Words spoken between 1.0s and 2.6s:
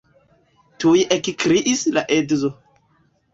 ekkriis la edzo.